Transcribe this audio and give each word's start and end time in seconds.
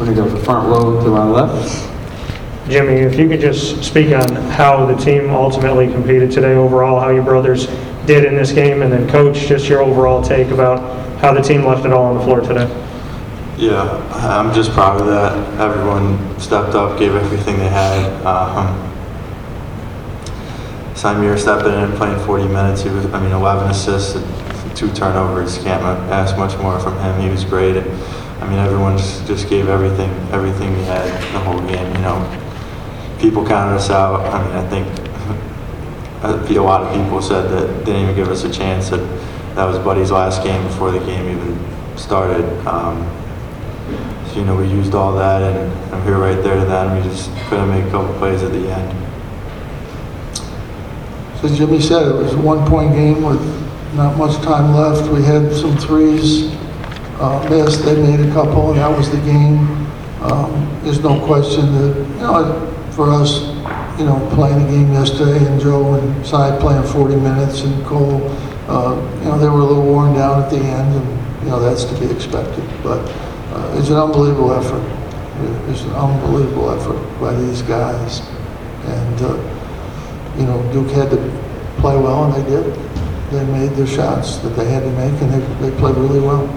Going 0.00 0.16
to 0.16 0.22
go 0.22 0.34
to 0.34 0.42
front 0.44 0.66
row 0.66 0.98
to 1.04 1.14
our 1.14 1.28
left. 1.28 2.70
Jimmy, 2.70 2.94
if 2.94 3.18
you 3.18 3.28
could 3.28 3.38
just 3.38 3.84
speak 3.84 4.14
on 4.14 4.34
how 4.52 4.86
the 4.86 4.94
team 4.94 5.28
ultimately 5.28 5.92
competed 5.92 6.30
today 6.30 6.54
overall, 6.54 6.98
how 6.98 7.10
your 7.10 7.22
brothers 7.22 7.66
did 8.06 8.24
in 8.24 8.34
this 8.34 8.50
game, 8.50 8.80
and 8.80 8.90
then 8.90 9.06
coach, 9.10 9.40
just 9.40 9.68
your 9.68 9.82
overall 9.82 10.22
take 10.22 10.48
about 10.48 10.80
how 11.18 11.34
the 11.34 11.42
team 11.42 11.66
left 11.66 11.84
it 11.84 11.92
all 11.92 12.06
on 12.06 12.16
the 12.16 12.24
floor 12.24 12.40
today. 12.40 12.66
Yeah, 13.58 13.82
I'm 14.14 14.54
just 14.54 14.70
proud 14.70 15.02
of 15.02 15.06
that. 15.08 15.60
Everyone 15.60 16.40
stepped 16.40 16.74
up, 16.74 16.98
gave 16.98 17.14
everything 17.14 17.58
they 17.58 17.68
had. 17.68 18.24
Um, 18.24 18.74
Symir 20.94 21.38
stepping 21.38 21.74
in, 21.74 21.78
and 21.78 21.94
playing 21.94 22.18
40 22.24 22.48
minutes. 22.48 22.80
He 22.80 22.88
was, 22.88 23.04
I 23.12 23.20
mean, 23.20 23.32
11 23.32 23.68
assists, 23.68 24.14
and 24.14 24.24
two 24.80 24.90
turnovers. 24.94 25.58
Can't 25.58 25.82
ask 26.10 26.38
much 26.38 26.56
more 26.56 26.80
from 26.80 26.98
him. 27.00 27.20
He 27.20 27.28
was 27.28 27.44
great. 27.44 27.76
I 27.76 28.48
mean, 28.48 28.58
everyone 28.58 28.96
just, 28.96 29.26
just 29.26 29.50
gave 29.50 29.68
everything, 29.68 30.10
everything 30.32 30.72
we 30.72 30.82
had 30.84 31.06
the 31.34 31.40
whole 31.40 31.60
game. 31.60 31.86
You 31.96 32.00
know, 32.00 33.18
people 33.20 33.46
counted 33.46 33.76
us 33.76 33.90
out. 33.90 34.20
I 34.32 34.42
mean, 34.42 34.56
I 34.56 34.66
think 34.70 36.56
a 36.56 36.62
lot 36.62 36.82
of 36.82 36.94
people 36.96 37.20
said 37.20 37.50
that 37.50 37.84
didn't 37.84 38.02
even 38.02 38.14
give 38.16 38.28
us 38.28 38.44
a 38.44 38.50
chance. 38.50 38.88
That 38.88 39.00
that 39.54 39.66
was 39.66 39.78
Buddy's 39.80 40.10
last 40.10 40.42
game 40.42 40.62
before 40.66 40.90
the 40.90 41.00
game 41.00 41.28
even 41.28 41.98
started. 41.98 42.46
Um, 42.66 43.04
so, 44.28 44.38
you 44.38 44.46
know, 44.46 44.56
we 44.56 44.66
used 44.66 44.94
all 44.94 45.12
that, 45.16 45.42
and 45.42 45.94
I'm 45.94 46.02
here 46.04 46.16
right 46.16 46.42
there 46.42 46.58
to 46.58 46.64
them. 46.64 46.96
We 46.96 47.02
just 47.02 47.30
couldn't 47.48 47.68
make 47.68 47.84
a 47.84 47.90
couple 47.90 48.14
plays 48.14 48.42
at 48.42 48.52
the 48.52 48.72
end. 48.72 48.96
As 51.42 51.58
Jimmy 51.58 51.80
said, 51.80 52.06
it 52.06 52.14
was 52.14 52.32
a 52.32 52.40
one-point 52.40 52.94
game 52.94 53.22
with 53.22 53.40
not 53.94 54.16
much 54.16 54.36
time 54.44 54.74
left. 54.74 55.10
We 55.10 55.22
had 55.22 55.52
some 55.52 55.76
threes 55.76 56.52
uh, 57.18 57.46
missed, 57.50 57.84
they 57.84 58.00
made 58.00 58.20
a 58.20 58.32
couple, 58.32 58.70
and 58.70 58.78
that 58.78 58.96
was 58.96 59.10
the 59.10 59.18
game. 59.18 59.58
Um, 60.22 60.80
There's 60.82 61.00
no 61.00 61.24
question 61.26 61.72
that, 61.74 61.96
you 61.96 62.20
know, 62.20 62.66
for 62.92 63.10
us, 63.10 63.40
you 63.98 64.06
know, 64.06 64.30
playing 64.34 64.64
the 64.64 64.70
game 64.70 64.92
yesterday, 64.92 65.44
and 65.46 65.60
Joe 65.60 65.94
and 65.94 66.26
Cy 66.26 66.58
playing 66.58 66.84
40 66.84 67.16
minutes, 67.16 67.62
and 67.62 67.84
Cole, 67.84 68.22
uh, 68.68 68.94
you 69.18 69.24
know, 69.24 69.38
they 69.38 69.48
were 69.48 69.60
a 69.60 69.64
little 69.64 69.84
worn 69.84 70.14
down 70.14 70.42
at 70.42 70.50
the 70.50 70.58
end, 70.58 70.94
and, 70.94 71.44
you 71.44 71.50
know, 71.50 71.60
that's 71.60 71.84
to 71.84 71.98
be 72.00 72.10
expected. 72.10 72.64
But 72.82 73.00
uh, 73.52 73.76
it's 73.78 73.88
an 73.88 73.96
unbelievable 73.96 74.52
effort. 74.52 74.82
It's 75.70 75.82
an 75.82 75.92
unbelievable 75.92 76.70
effort 76.70 77.20
by 77.20 77.34
these 77.34 77.62
guys. 77.62 78.20
And, 78.84 79.22
uh, 79.22 79.36
you 80.38 80.44
know, 80.44 80.72
Duke 80.72 80.90
had 80.90 81.10
to 81.10 81.16
play 81.80 81.96
well, 81.96 82.24
and 82.24 82.34
they 82.34 82.50
did. 82.50 82.89
They 83.30 83.44
made 83.46 83.70
their 83.76 83.86
shots 83.86 84.38
that 84.38 84.50
they 84.50 84.68
had 84.68 84.82
to 84.82 84.90
make, 84.90 85.20
and 85.22 85.32
they, 85.32 85.70
they 85.70 85.76
played 85.78 85.94
really 85.96 86.18
well. 86.18 86.48